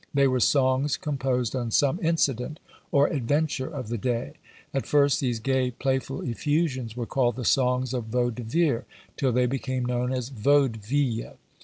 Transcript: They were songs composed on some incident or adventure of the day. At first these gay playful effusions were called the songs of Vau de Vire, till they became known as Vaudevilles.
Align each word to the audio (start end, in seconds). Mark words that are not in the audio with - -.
They 0.15 0.27
were 0.27 0.39
songs 0.39 0.97
composed 0.97 1.55
on 1.55 1.69
some 1.69 1.99
incident 2.01 2.59
or 2.91 3.05
adventure 3.05 3.67
of 3.67 3.89
the 3.89 3.99
day. 3.99 4.33
At 4.73 4.87
first 4.87 5.19
these 5.19 5.39
gay 5.39 5.69
playful 5.69 6.21
effusions 6.23 6.97
were 6.97 7.05
called 7.05 7.35
the 7.35 7.45
songs 7.45 7.93
of 7.93 8.05
Vau 8.05 8.31
de 8.31 8.41
Vire, 8.41 8.85
till 9.15 9.31
they 9.31 9.45
became 9.45 9.85
known 9.85 10.11
as 10.11 10.29
Vaudevilles. 10.29 11.37